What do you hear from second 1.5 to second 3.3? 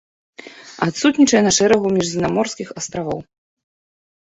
шэрагу міжземнаморскіх астравоў.